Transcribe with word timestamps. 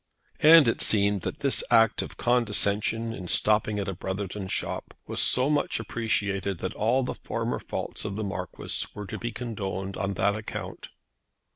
And 0.39 0.67
it 0.67 0.81
seemed 0.81 1.21
that 1.21 1.41
this 1.41 1.63
act 1.69 2.01
of 2.01 2.17
condescension 2.17 3.13
in 3.13 3.27
stopping 3.27 3.77
at 3.77 3.87
a 3.87 3.93
Brotherton 3.93 4.47
shop 4.47 4.95
was 5.05 5.21
so 5.21 5.47
much 5.47 5.79
appreciated 5.79 6.57
that 6.57 6.73
all 6.73 7.03
the 7.03 7.13
former 7.13 7.59
faults 7.59 8.03
of 8.03 8.15
the 8.15 8.23
Marquis 8.23 8.87
were 8.95 9.05
to 9.05 9.19
be 9.19 9.31
condoned 9.31 9.97
on 9.97 10.15
that 10.15 10.33
account. 10.33 10.89